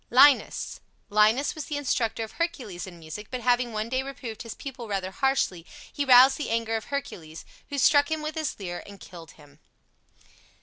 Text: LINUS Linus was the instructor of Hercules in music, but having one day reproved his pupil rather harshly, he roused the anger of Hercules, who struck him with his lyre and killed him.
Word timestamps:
LINUS 0.11 0.79
Linus 1.11 1.53
was 1.53 1.65
the 1.65 1.77
instructor 1.77 2.23
of 2.23 2.31
Hercules 2.31 2.87
in 2.87 2.97
music, 2.97 3.27
but 3.29 3.41
having 3.41 3.71
one 3.71 3.87
day 3.87 4.01
reproved 4.01 4.41
his 4.41 4.55
pupil 4.55 4.87
rather 4.87 5.11
harshly, 5.11 5.63
he 5.93 6.05
roused 6.05 6.39
the 6.39 6.49
anger 6.49 6.75
of 6.75 6.85
Hercules, 6.85 7.45
who 7.69 7.77
struck 7.77 8.09
him 8.09 8.23
with 8.23 8.33
his 8.33 8.59
lyre 8.59 8.81
and 8.87 8.99
killed 8.99 9.33
him. 9.33 9.59